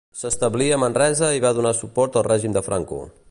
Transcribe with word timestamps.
S'establí 0.19 0.69
a 0.71 0.79
Manresa 0.83 1.29
i 1.39 1.43
va 1.45 1.53
donar 1.59 1.75
suport 1.83 2.17
al 2.21 2.27
règim 2.33 2.57
de 2.59 2.65
Franco. 2.71 3.03